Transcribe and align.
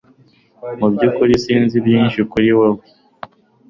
Mu 0.79 0.87
byukuri 0.93 1.33
sinzi 1.43 1.75
byinshi 1.85 2.19
kuri 2.31 2.49
wewe 2.59 2.83